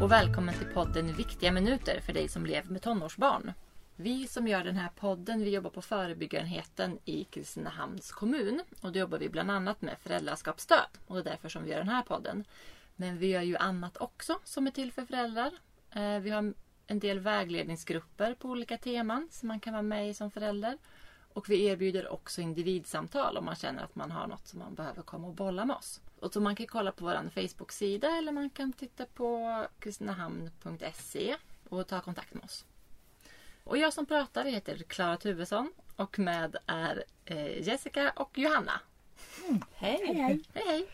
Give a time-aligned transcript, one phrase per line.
[0.00, 3.52] och välkommen till podden Viktiga minuter för dig som lever med tonårsbarn.
[3.96, 8.98] Vi som gör den här podden vi jobbar på förebyggarenheten i Kristinehamns kommun och då
[8.98, 12.02] jobbar vi bland annat med föräldraskapsstöd och det är därför som vi gör den här
[12.02, 12.44] podden.
[12.96, 15.52] Men vi gör ju annat också som är till för föräldrar.
[15.94, 16.54] Eh, vi har
[16.86, 20.78] en del vägledningsgrupper på olika teman som man kan vara med i som förälder.
[21.40, 25.02] Och vi erbjuder också individsamtal om man känner att man har något som man behöver
[25.02, 26.00] komma och bolla med oss.
[26.18, 31.36] Och så man kan kolla på vår Facebook-sida eller man kan titta på kristinahamn.se
[31.68, 32.64] och ta kontakt med oss.
[33.64, 38.80] Och jag som pratar heter Klara Tuvesson och med är eh, Jessica och Johanna.
[39.48, 39.62] Mm.
[39.74, 40.00] Hej.
[40.06, 40.44] hej, hej.
[40.54, 40.86] Hej, hej.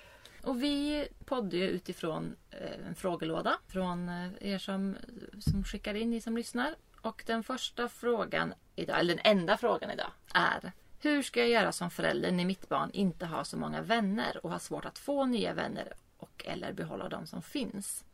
[0.42, 4.96] Och vi poddar ju utifrån eh, en frågelåda från eh, er som,
[5.40, 6.74] som skickar in, ni som lyssnar.
[7.00, 11.72] Och den första frågan idag, eller den enda frågan idag, är Hur ska jag göra
[11.72, 15.24] som förälder när mitt barn inte har så många vänner och har svårt att få
[15.24, 18.04] nya vänner och eller behålla de som finns?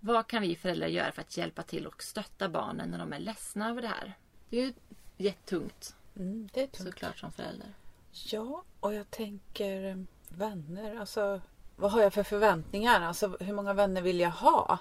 [0.00, 3.18] Vad kan vi föräldrar göra för att hjälpa till och stötta barnen när de är
[3.18, 4.14] ledsna över det här?
[4.48, 4.72] Det är ju
[5.16, 5.96] jättetungt.
[6.16, 6.88] Mm, det är tungt.
[6.88, 7.68] Såklart som förälder.
[8.12, 9.96] Ja, och jag tänker eh,
[10.28, 11.00] vänner.
[11.00, 11.40] Alltså,
[11.76, 13.00] vad har jag för förväntningar?
[13.00, 14.78] Alltså, hur många vänner vill jag ha?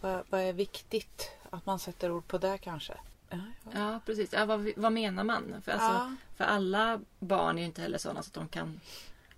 [0.00, 1.30] Vad, vad är viktigt?
[1.50, 2.94] Att man sätter ord på det kanske.
[3.30, 3.70] Ja, ja.
[3.74, 4.32] ja precis.
[4.32, 5.62] Ja, vad, vad menar man?
[5.62, 8.80] För, alltså, för alla barn är ju inte heller sådana så att de kan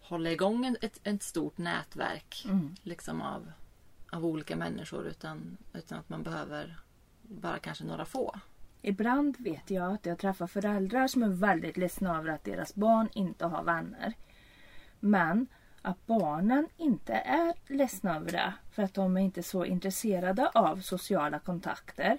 [0.00, 2.74] hålla igång ett, ett stort nätverk mm.
[2.82, 3.52] liksom av,
[4.10, 6.76] av olika människor utan, utan att man behöver
[7.22, 8.40] bara kanske några få.
[8.82, 13.08] Ibland vet jag att jag träffar föräldrar som är väldigt ledsna över att deras barn
[13.14, 14.14] inte har vänner.
[15.00, 15.46] Men
[15.82, 20.80] att barnen inte är ledsna över det för att de är inte så intresserade av
[20.80, 22.18] sociala kontakter.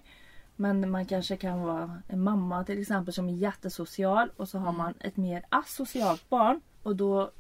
[0.56, 4.70] Men man kanske kan vara en mamma till exempel som är jättesocial och så har
[4.70, 4.78] mm.
[4.78, 7.32] man ett mer asocialt barn och då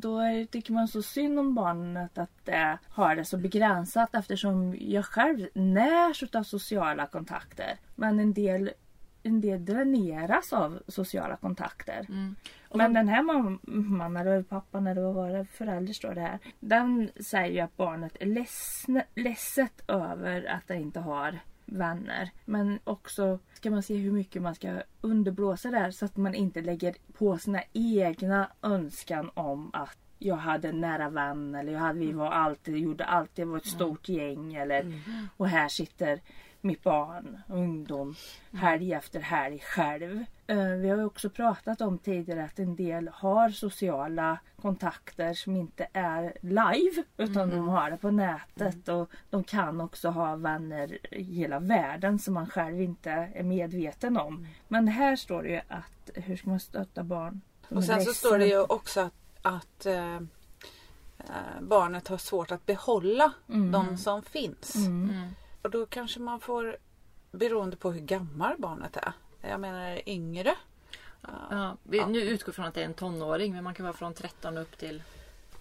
[0.00, 4.76] då är, tycker man så synd om barnet att det har det så begränsat eftersom
[4.80, 7.78] jag själv närs av sociala kontakter.
[7.94, 8.70] Men en del
[9.22, 12.06] en del dräneras av sociala kontakter.
[12.08, 12.36] Mm.
[12.74, 16.38] Men den här mamman eller pappan eller vad var det, förälder står det här.
[16.60, 18.26] Den säger ju att barnet är
[19.22, 21.38] ledset över att det inte har
[21.78, 22.30] vänner.
[22.44, 26.34] Men också ska man se hur mycket man ska underblåsa det här så att man
[26.34, 31.80] inte lägger på sina egna önskan om att jag hade en nära vän eller jag
[31.80, 33.74] hade, vi var alltid, gjorde alltid, var ett mm.
[33.74, 35.28] stort gäng eller mm.
[35.36, 36.20] och här sitter
[36.60, 38.14] mitt barn, ungdom,
[38.52, 40.24] helg efter helg själv.
[40.52, 45.88] Eh, vi har också pratat om tidigare att en del har sociala kontakter som inte
[45.92, 47.56] är live utan mm.
[47.56, 49.00] de har det på nätet mm.
[49.00, 54.16] och de kan också ha vänner i hela världen som man själv inte är medveten
[54.16, 54.36] om.
[54.36, 54.48] Mm.
[54.68, 57.40] Men här står det ju att hur ska man stötta barn?
[57.68, 59.12] Och sen så står det ju också att,
[59.42, 60.20] att äh,
[61.60, 63.72] barnet har svårt att behålla mm.
[63.72, 64.76] de som finns.
[65.62, 66.76] Och då kanske man får
[67.30, 69.12] beroende på hur gammal barnet är.
[69.42, 70.54] Jag menar yngre.
[71.50, 72.06] Ja, vi, ja.
[72.06, 74.78] Nu utgår från att det är en tonåring men man kan vara från 13 upp
[74.78, 75.02] till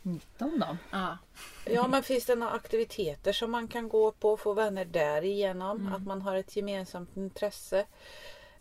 [0.02, 0.78] 19 då?
[0.92, 1.18] Ja.
[1.66, 5.80] ja men finns det några aktiviteter som man kan gå på och få vänner därigenom?
[5.80, 5.94] Mm.
[5.94, 7.86] Att man har ett gemensamt intresse.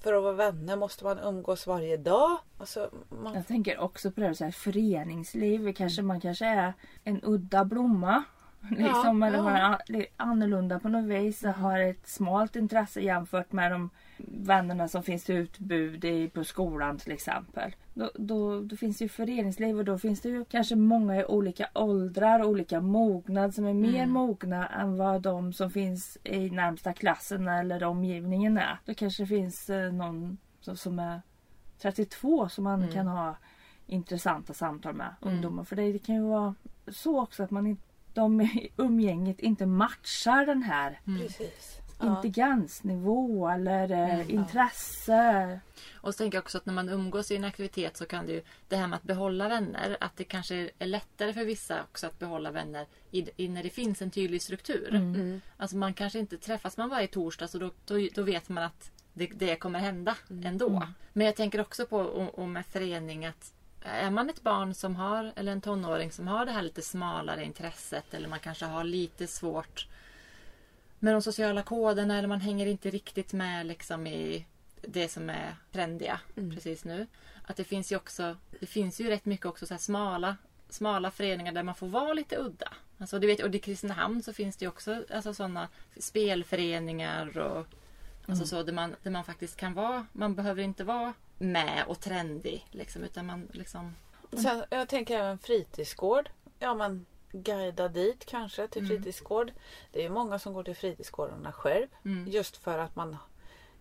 [0.01, 2.39] För att vara vänner måste man umgås varje dag.
[2.59, 2.91] Alltså,
[3.23, 3.35] man...
[3.35, 5.73] Jag tänker också på det här, föreningsliv.
[5.73, 6.73] Kanske, man kanske är
[7.05, 8.25] en udda blomma
[8.71, 9.79] Liksom, ja, eller ja.
[9.89, 11.45] är annorlunda på något vis.
[11.45, 13.91] Har ett smalt intresse jämfört med de
[14.29, 17.75] vännerna som finns utbud i, på skolan till exempel.
[17.95, 21.25] Då, då, då, finns det ju föreningsliv och då finns det ju kanske många i
[21.25, 24.11] olika åldrar och olika mognad som är mer mm.
[24.11, 28.79] mogna än vad de som finns i närmsta klassen eller omgivningen är.
[28.85, 31.21] Då kanske det finns eh, någon som, som är
[31.83, 32.95] 32 som man mm.
[32.95, 33.37] kan ha
[33.87, 35.35] intressanta samtal med mm.
[35.35, 35.65] ungdomar.
[35.65, 36.55] För det, det kan ju vara
[36.89, 41.29] så också att man inte de i umgänget inte matchar den här mm.
[42.03, 45.61] intelligensnivå eller eh, mm, intresse.
[45.93, 48.33] Och så tänker jag också att när man umgås i en aktivitet så kan det
[48.33, 52.07] ju det här med att behålla vänner att det kanske är lättare för vissa också
[52.07, 54.89] att behålla vänner i, i när det finns en tydlig struktur.
[54.89, 55.15] Mm.
[55.15, 55.41] mm.
[55.57, 58.91] Alltså man kanske inte träffas man varje torsdag så då, då, då vet man att
[59.13, 60.47] det, det kommer hända mm.
[60.47, 60.69] ändå.
[60.69, 60.89] Mm.
[61.13, 64.97] Men jag tänker också på och, och med förening att är man ett barn som
[64.97, 68.85] har, eller en tonåring som har det här lite smalare intresset eller man kanske har
[68.85, 69.87] lite svårt
[70.99, 74.47] med de sociala koderna eller man hänger inte riktigt med liksom i
[74.83, 76.55] det som är trendiga mm.
[76.55, 77.07] precis nu.
[77.47, 80.37] Att det finns ju också, det finns ju rätt mycket också så smala,
[80.69, 82.73] smala föreningar där man får vara lite udda.
[82.99, 87.67] Alltså, du vet, och i Kristinehamn så finns det ju också alltså, sådana spelföreningar och
[88.27, 88.47] alltså mm.
[88.47, 92.67] så där man, där man faktiskt kan vara, man behöver inte vara med och trendig.
[92.71, 93.95] Liksom, utan man liksom...
[94.43, 96.31] Sen, jag tänker även fritidsgård.
[96.59, 98.97] Ja men guida dit kanske till Mm.
[98.97, 99.53] fritidsgård.
[99.93, 101.87] Det är många som går till fritidsgårdarna själv.
[102.05, 102.29] Mm.
[102.29, 103.17] Just för att man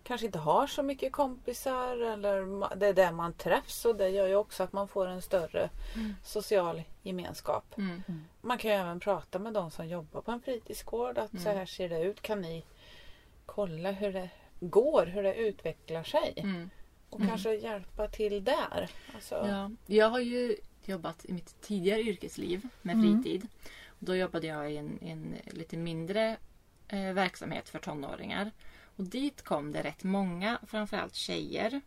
[0.04, 4.26] kanske inte har så mycket kompisar eller det är där man träffs och det gör
[4.26, 6.14] ju också att man får en större Mm.
[6.24, 7.64] social gemenskap.
[7.78, 8.02] Mm.
[8.40, 11.56] Man kan ju även prata med de som jobbar på en fritidsgård att så Mm.
[11.58, 12.22] här ser det ut.
[12.22, 12.64] Kan ni
[13.46, 14.30] kolla hur det
[14.60, 16.32] går, hur det utvecklar sig?
[17.10, 17.30] Och Mm.
[17.30, 18.90] kanske hjälpa till där.
[19.14, 23.22] Alltså, Ja, jag har ju jobbat i mitt tidigare yrkesliv med Mm.
[23.22, 23.48] fritid.
[23.98, 26.36] Då jobbade jag i en, en lite mindre
[26.88, 28.50] eh, verksamhet för tonåringar.
[28.96, 31.80] Och dit kom det rätt många, framförallt tjejer,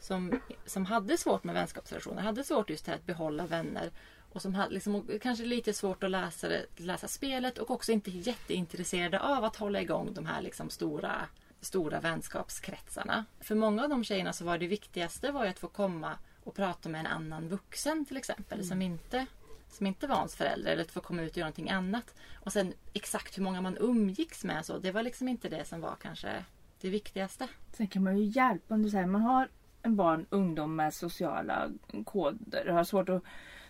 [0.00, 2.22] som, som hade svårt med vänskapsrelationer.
[2.22, 3.90] Hade svårt just här att behålla vänner.
[4.32, 9.20] Och som hade liksom, kanske lite svårt att läsa, läsa spelet och också inte jätteintresserade
[9.20, 11.28] av att hålla igång de här liksom stora,
[11.60, 13.24] stora vänskapskretsarna.
[13.40, 16.88] För många av de tjejerna så var det viktigaste var att få komma och prata
[16.88, 18.64] med en annan vuxen till exempel.
[18.64, 19.26] Som, inte,
[19.68, 22.14] som inte var ens förälder eller att få komma ut och göra någonting annat.
[22.34, 25.80] Och sen exakt hur många man umgicks med så, det var liksom inte det som
[25.80, 26.44] var kanske
[26.80, 27.48] det viktigaste.
[27.72, 29.48] Sen kan man ju hjälpa om du säger man har
[29.82, 31.70] en barn, ungdom med sociala
[32.04, 33.22] koder och har svårt att,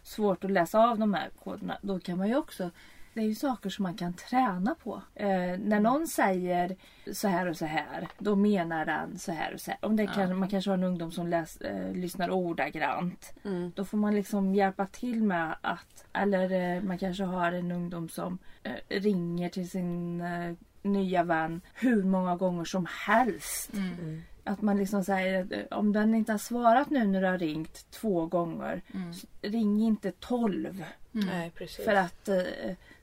[0.03, 1.79] svårt att läsa av de här koderna.
[1.83, 2.71] Då kan man ju också
[3.15, 5.03] det är ju saker som man kan träna på.
[5.15, 5.27] Eh,
[5.59, 6.77] när någon säger
[7.13, 9.79] så här och så här, då menar den så här och så här.
[9.83, 10.13] Om det Ja.
[10.13, 13.33] kan, man kanske har en ungdom som läs, eh, lyssnar ordagrant.
[13.45, 13.73] Mm.
[13.77, 18.09] Då får man liksom hjälpa till med att, eller eh, man kanske har en ungdom
[18.09, 23.73] som eh, ringer till sin eh, nya vän hur många gånger som helst.
[23.75, 24.23] Mm.
[24.49, 27.39] Att man liksom säger att eh, om den inte har svarat nu när du har
[27.39, 29.13] ringt två gånger, Mm.
[29.43, 30.85] ring inte tolv.
[31.15, 31.27] Mm.
[31.27, 31.85] Nej, precis.
[31.85, 32.43] För att eh,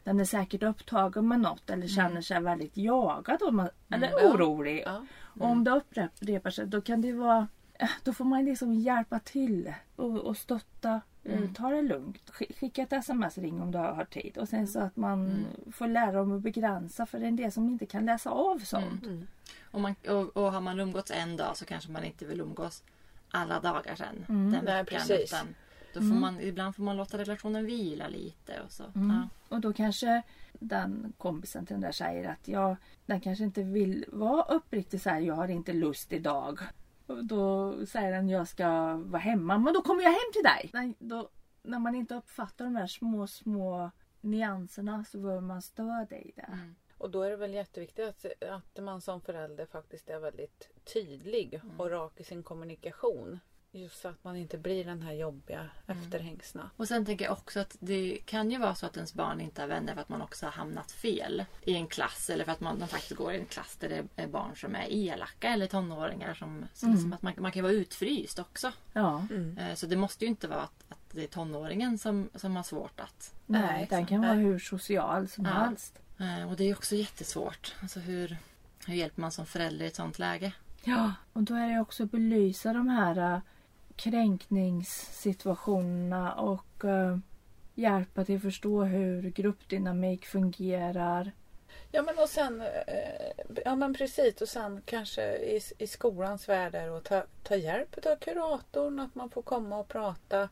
[0.03, 4.19] den är säkert upptagen med något eller känner sig väldigt jagad och man, eller Mm.
[4.23, 4.33] Ja.
[4.33, 4.83] orolig.
[4.85, 5.05] Ja.
[5.39, 7.47] Och om det upprepar sig då kan det vara
[8.03, 11.01] då får man liksom hjälpa till och, och stötta.
[11.23, 11.53] eh, Mm.
[11.53, 12.31] Ta det lugnt.
[12.31, 14.37] Sk- Skicka ett sms ring om du har tid.
[14.37, 15.45] Och sen så att man Mm.
[15.71, 18.59] får lära dem att begränsa för det är en del som inte kan läsa av
[18.59, 19.03] sånt.
[19.05, 19.27] Mm.
[19.71, 22.83] Och, man, och, och har man umgåtts en dag så kanske man inte vill umgås
[23.31, 24.25] alla dagar sen.
[24.29, 24.51] Mm.
[24.51, 25.33] Den Nej, veckan, precis.
[25.33, 25.47] utan
[25.93, 28.83] Då får man, ibland får man låta relationen vila lite och så.
[28.95, 29.09] Mm.
[29.09, 29.29] Ja.
[29.55, 30.21] Och då kanske
[30.59, 32.75] den kompisen till den där säger att jag,
[33.05, 36.59] den kanske inte vill vara uppriktig så här, jag har inte lust idag.
[37.07, 40.69] Då säger den jag ska vara hemma, men då kommer jag hem till dig.
[40.73, 41.29] Nej, då,
[41.63, 43.91] när man inte uppfattar de här små, små
[44.21, 46.41] nyanserna så behöver man stöd i det.
[46.41, 46.75] Mm.
[46.97, 51.61] Och då är det väl jätteviktigt att, att man som förälder faktiskt är väldigt tydlig
[51.77, 53.39] och rak i sin kommunikation.
[53.75, 56.69] Just så att man inte blir den här jobbiga efterhängsna.
[56.77, 59.61] Och sen tänker jag också att det kan ju vara så att ens barn inte
[59.61, 62.29] har vänner för att man också har hamnat fel i en klass.
[62.29, 64.75] Eller för att man de faktiskt går i en klass där det är barn som
[64.75, 66.97] är elaka eller tonåringar som, Mm.
[66.97, 68.71] som att man, man kan vara utfryst också.
[68.93, 69.27] Ja,
[69.59, 72.63] Eh, Så det måste ju inte vara att, att det är tonåringen som, som har
[72.63, 73.33] svårt att...
[73.45, 75.51] nej, Nej, den kan vara hur social som Ja.
[75.51, 75.99] helst.
[76.19, 77.75] eh, Och det är också jättesvårt.
[77.81, 78.37] Alltså hur,
[78.87, 80.53] hur hjälper man som förälder i ett sånt läge?
[80.83, 83.39] Ja, och då är det också att belysa de här äh,
[83.95, 87.17] kränkningssituationerna och äh,
[87.75, 91.31] hjälpa till att förstå hur gruppdynamik fungerar.
[91.91, 92.67] Ja men och sen, eh,
[93.65, 98.15] ja men precis och sen kanske i, i skolans värld att ta, ta hjälp av
[98.15, 100.49] kuratorn, att man får komma och prata,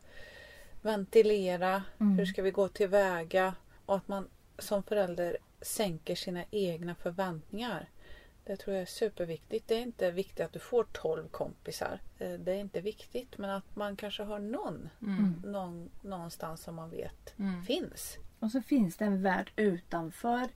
[0.81, 2.17] ventilera, Mm.
[2.17, 3.55] hur ska vi gå tillväga
[3.85, 4.27] och att man
[4.59, 7.89] som förälder sänker sina egna förväntningar.
[8.45, 9.67] Det tror jag är superviktigt.
[9.67, 11.99] Det är inte viktigt att du får 12 kompisar.
[12.19, 15.41] Eh, Det är inte viktigt men att man kanske har någon, Mm.
[15.45, 17.63] någon någonstans som man vet Mm.
[17.63, 18.17] finns.
[18.39, 20.47] Och så finns det en värld utanför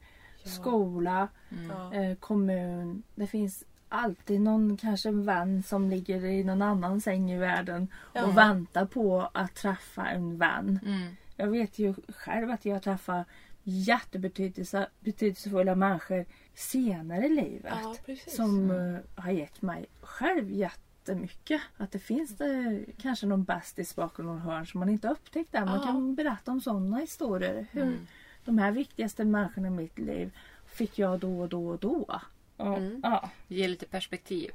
[0.43, 0.49] Ja.
[0.49, 1.91] skola, Mm.
[2.11, 3.03] Eh, kommun.
[3.15, 7.87] Det finns alltid någon kanske en vän som ligger i någon annan säng i världen
[8.13, 8.25] Ja.
[8.25, 10.79] och väntar på att träffa en vän.
[10.85, 11.15] Mm.
[11.35, 13.25] Jag vet ju själv att jag träffar
[13.69, 17.73] jättebetydelsefulla människor senare i livet.
[17.83, 17.95] Ja,
[18.27, 21.61] som eh, har gett mig själv jättemycket.
[21.77, 25.65] Att det finns det kanske någon bästis bakom någon hörn som man inte upptäckt än.
[25.65, 25.85] Man Ja.
[25.85, 27.65] kan berätta om sådana historier.
[27.71, 28.07] Hur Mm.
[28.45, 30.31] de här viktigaste människorna i mitt liv
[30.65, 32.19] fick jag då och då och då.
[32.57, 32.99] Och, Mm.
[33.03, 33.29] Ja.
[33.47, 34.51] Det ger lite perspektiv.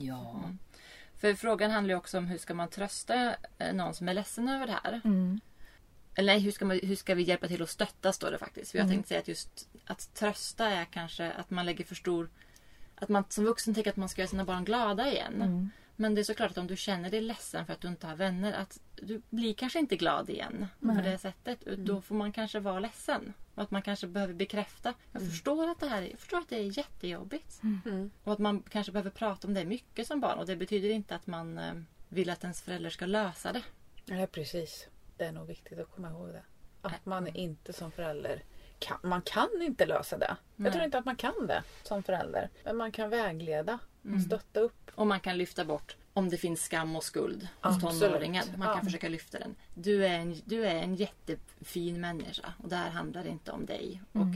[0.00, 0.40] Ja.
[1.16, 4.48] För frågan handlar ju också om hur ska man trösta eh, någon som är ledsen
[4.48, 5.00] över det här.
[6.14, 6.24] Mm.
[6.24, 8.70] Eller nej, hur ska, man, hur ska vi hjälpa till att stötta står det faktiskt.
[8.70, 8.94] För jag Mm.
[8.96, 12.28] tänkte säga att just att trösta är kanske att man lägger för stor...
[12.94, 15.42] Att man som vuxen tänker att man ska göra sina barn glada igen.
[15.42, 15.70] Mm.
[15.96, 18.16] Men det är såklart att om du känner dig ledsen för att du inte har
[18.16, 21.02] vänner att du blir kanske inte glad igen på Nej.
[21.02, 21.60] det sättet.
[21.78, 23.32] Då får man kanske vara ledsen.
[23.54, 24.94] Och att man kanske behöver bekräfta.
[25.12, 27.62] Jag förstår att det här är, jag förstår att det är jättejobbigt.
[27.62, 28.10] Mm.
[28.24, 30.38] Och att man kanske behöver prata om det mycket som barn.
[30.38, 31.74] Och det betyder inte att man eh,
[32.08, 33.62] vill att ens förälder ska lösa det.
[34.06, 34.86] Nej, precis.
[35.16, 36.42] Det är nog viktigt att komma ihåg det.
[36.82, 38.42] att man inte som förälder
[38.78, 40.36] kan, man kan inte lösa det.
[40.56, 40.66] Nej.
[40.66, 42.50] Jag tror inte att man kan det som förälder.
[42.64, 44.20] Men man kan vägleda och Mm.
[44.20, 44.90] stötta upp.
[44.94, 48.44] Och man kan lyfta bort om det finns skam och skuld hos tonåringen.
[48.56, 48.84] Man kan Ja.
[48.84, 49.54] försöka lyfta den.
[49.74, 54.02] Du är, en, du är en jättefin människa och det här handlar inte om dig.
[54.12, 54.26] Och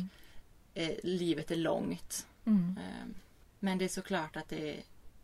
[0.75, 2.27] eh, livet är långt.
[2.45, 2.79] Mm.
[2.79, 3.07] Eh,
[3.59, 4.77] men det är såklart att det,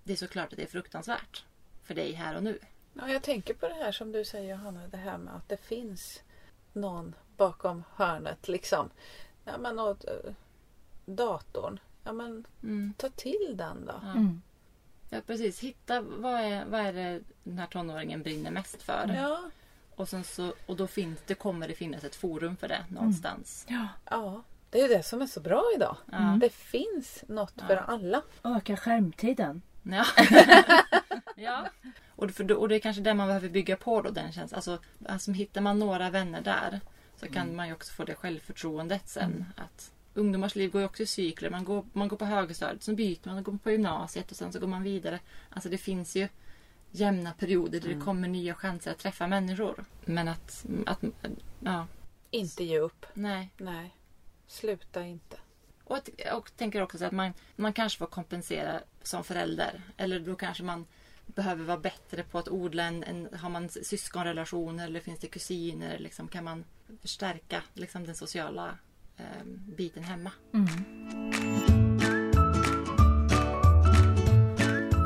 [0.04, 1.44] det är såklart att det är fruktansvärt
[1.82, 2.58] för dig här och nu.
[2.94, 5.56] Ja, jag tänker på det här som du säger Johanna, det här med att det
[5.56, 6.22] finns
[6.72, 8.90] någon bakom hörnet liksom.
[9.44, 10.32] Ja men och, eh,
[11.06, 11.80] datorn.
[12.04, 12.94] Ja men Mm.
[12.98, 13.94] ta till den då.
[14.02, 14.10] Ja.
[14.10, 14.42] Mm.
[15.10, 15.60] Ja, precis.
[15.60, 19.14] Hitta vad är, vad är det den här tonåringen brinner mest för.
[19.16, 19.50] Ja,
[19.96, 23.66] Och, sen så, och då finns, det kommer det finnas ett forum för det någonstans.
[23.68, 23.88] Ja.
[24.10, 24.42] ja.
[24.70, 25.96] Det är ju det som är så bra idag.
[26.40, 28.22] Det finns något för alla.
[28.44, 29.62] Öka skärmtiden.
[29.82, 30.04] Ja.
[31.34, 31.68] ja.
[32.16, 34.10] Och, för, och det är kanske det man behöver bygga på då.
[34.10, 36.80] Den känns, alltså, alltså, hittar man några vänner där
[37.16, 39.44] så kan man ju också få det självförtroendet sen.
[39.56, 41.50] Att ungdomars liv går ju också i cykler.
[41.50, 44.52] Man går, man går på högstadiet, sen byter man och går på gymnasiet och sen
[44.52, 45.20] så går man vidare.
[45.50, 46.28] Alltså det finns ju
[46.90, 49.84] jämna perioder där det kommer nya chanser att träffa människor.
[50.04, 51.04] Men att, att
[51.60, 51.86] ja,
[52.30, 53.06] Inte ge upp.
[53.14, 53.50] nej.
[53.56, 53.96] Nej.
[54.46, 55.36] Sluta inte.
[55.84, 59.82] Och, och tänker också så att man, man kanske får kompensera som förälder.
[59.96, 60.86] Eller då kanske man
[61.26, 65.98] behöver vara bättre på att odla en, en har man syskonrelationer eller finns det kusiner?
[65.98, 66.64] Liksom, kan man
[67.00, 68.78] förstärka liksom, den sociala
[69.16, 69.44] eh,
[69.76, 70.30] biten hemma?
[70.52, 70.68] Mm.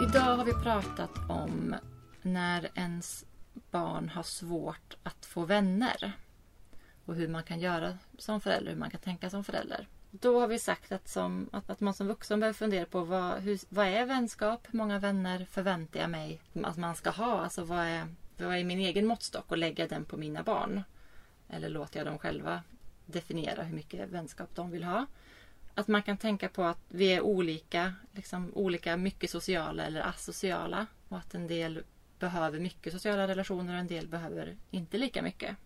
[0.09, 1.77] Idag har vi pratat om
[2.23, 3.25] när ens
[3.71, 6.13] barn har svårt att få vänner.
[7.05, 9.89] Och hur man kan göra som förälder, hur man kan tänka som förälder.
[10.11, 13.41] Då har vi sagt att, som, att, att man som vuxen behöver fundera på vad,
[13.41, 14.67] hur, vad är vänskap?
[14.71, 17.41] Hur många vänner förväntar jag mig att man ska ha?
[17.41, 18.07] Alltså vad är,
[18.39, 20.83] vad är min egen måttstock och lägga den på mina barn?
[21.49, 22.63] Eller låter jag dem själva
[23.07, 25.07] definiera hur mycket vänskap de vill ha?
[25.75, 30.87] Att man kan tänka på att vi är olika, liksom olika mycket sociala eller asociala.
[31.09, 31.83] Och att en del
[32.19, 35.57] behöver mycket sociala relationer och en del behöver inte lika mycket.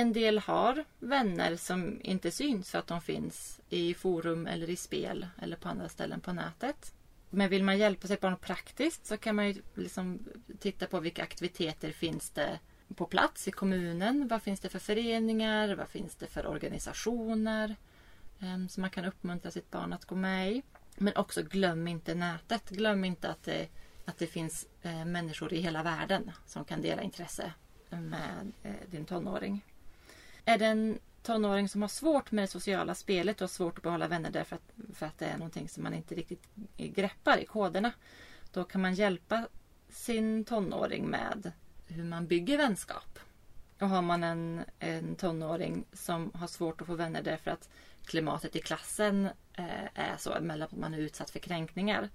[0.00, 4.76] En del har vänner som inte syns för att de finns i forum eller i
[4.76, 6.94] spel eller på andra ställen på nätet.
[7.30, 10.18] Men vill man hjälpa sitt barn praktiskt så kan man ju liksom
[10.58, 12.58] titta på vilka aktiviteter finns det
[12.96, 14.28] på plats i kommunen.
[14.28, 15.74] Vad finns det för föreningar?
[15.74, 17.76] Vad finns det för organisationer?
[18.40, 20.62] Ehm, som man kan uppmuntra sitt barn att gå med i.
[20.96, 22.70] Men också glöm inte nätet.
[22.70, 23.68] Glöm inte att det,
[24.04, 27.52] att det finns eh, människor i hela världen som kan dela intresse
[27.90, 29.64] med eh, din tonåring.
[30.50, 33.82] Är det en tonåring som har svårt med det sociala spelet och har svårt att
[33.82, 37.44] behålla vänner därför att, för att det är någonting som man inte riktigt greppar i
[37.46, 37.92] koderna.
[38.52, 39.48] Då kan man hjälpa
[39.88, 41.52] sin tonåring med
[41.86, 43.18] hur man bygger vänskap.
[43.80, 47.68] Och har man en, en tonåring som har svårt att få vänner därför att
[48.04, 52.08] klimatet i klassen eh, är så, eller att man är utsatt för kränkningar.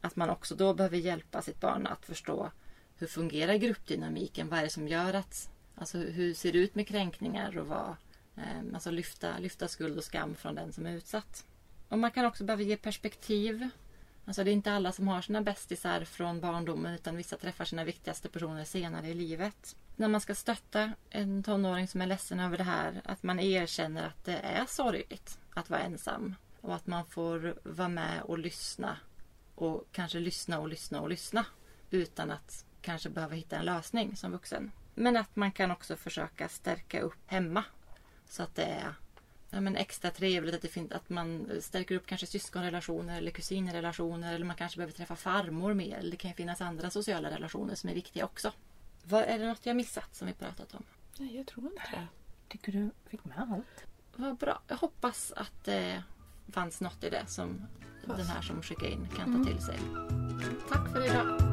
[0.00, 2.50] Att man också då behöver hjälpa sitt barn att förstå
[2.96, 4.48] hur fungerar gruppdynamiken?
[4.48, 5.50] Vad är det som gör att...
[5.80, 7.96] Alltså hur ser det ut med kränkningar och vad...
[8.36, 11.44] Eh, alltså lyfta, lyfta skuld och skam från den som är utsatt.
[11.88, 13.68] Och man kan också behöva ge perspektiv.
[14.24, 17.84] Alltså det är inte alla som har sina bästisar från barndomen utan vissa träffar sina
[17.84, 19.76] viktigaste personer senare i livet.
[19.96, 24.06] När man ska stötta en tonåring som är ledsen över det här, att man erkänner
[24.06, 26.34] att det är sorgligt att vara ensam.
[26.60, 28.96] Och att man får vara med och lyssna.
[29.54, 31.46] Och kanske lyssna och lyssna och lyssna.
[31.90, 34.70] Utan att kanske behöva hitta en lösning som vuxen.
[35.00, 37.64] Men att man kan också försöka stärka upp hemma.
[38.28, 38.94] Så att det är
[39.50, 44.34] ja, men extra trevligt att, det finns, att man stärker upp kanske syskonrelationer eller kusinrelationer.
[44.34, 46.08] Eller man kanske behöver träffa farmor mer.
[46.10, 48.52] Det kan ju finnas andra sociala relationer som är viktiga också.
[49.04, 50.82] Vad, är det något jag missat som vi pratat om?
[51.18, 52.06] Nej, jag tror inte det.
[52.48, 53.84] Tycker du fick med allt?
[54.16, 54.62] Vad bra.
[54.68, 56.02] Jag hoppas att det
[56.48, 57.66] fanns något i det som
[58.06, 59.78] den här som skickade in kan ta till sig.
[60.68, 61.49] Tack för idag.